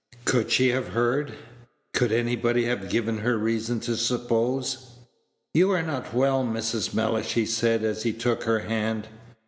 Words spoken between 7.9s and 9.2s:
he took her hand.